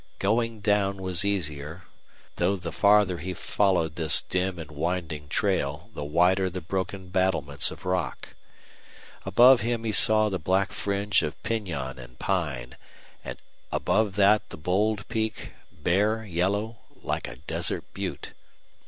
[0.17, 1.83] Going down was easier,
[2.37, 7.69] though the farther he followed this dim and winding trail the wider the broken battlements
[7.69, 8.29] of rock.
[9.27, 12.77] Above him he saw the black fringe of pinon and pine,
[13.23, 13.37] and
[13.71, 18.33] above that the bold peak, bare, yellow, like a desert butte.